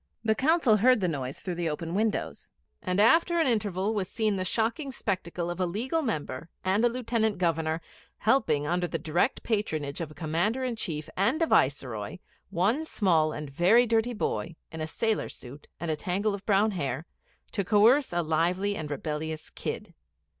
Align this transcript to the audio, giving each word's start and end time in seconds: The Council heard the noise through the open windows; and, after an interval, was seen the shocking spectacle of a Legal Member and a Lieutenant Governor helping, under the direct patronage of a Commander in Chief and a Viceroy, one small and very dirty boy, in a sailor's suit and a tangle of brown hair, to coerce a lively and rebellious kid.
The 0.23 0.33
Council 0.33 0.77
heard 0.77 0.99
the 0.99 1.07
noise 1.07 1.41
through 1.41 1.53
the 1.53 1.69
open 1.69 1.93
windows; 1.93 2.49
and, 2.81 2.99
after 2.99 3.39
an 3.39 3.45
interval, 3.45 3.93
was 3.93 4.09
seen 4.09 4.35
the 4.35 4.43
shocking 4.43 4.91
spectacle 4.91 5.51
of 5.51 5.59
a 5.59 5.67
Legal 5.67 6.01
Member 6.01 6.49
and 6.65 6.83
a 6.83 6.89
Lieutenant 6.89 7.37
Governor 7.37 7.81
helping, 8.17 8.65
under 8.65 8.87
the 8.87 8.97
direct 8.97 9.43
patronage 9.43 10.01
of 10.01 10.09
a 10.09 10.15
Commander 10.15 10.63
in 10.63 10.75
Chief 10.75 11.07
and 11.15 11.39
a 11.39 11.45
Viceroy, 11.45 12.17
one 12.49 12.83
small 12.83 13.31
and 13.31 13.51
very 13.51 13.85
dirty 13.85 14.13
boy, 14.13 14.55
in 14.71 14.81
a 14.81 14.87
sailor's 14.87 15.35
suit 15.35 15.67
and 15.79 15.91
a 15.91 15.95
tangle 15.95 16.33
of 16.33 16.47
brown 16.47 16.71
hair, 16.71 17.05
to 17.51 17.63
coerce 17.63 18.11
a 18.11 18.23
lively 18.23 18.75
and 18.75 18.89
rebellious 18.89 19.51
kid. 19.51 19.93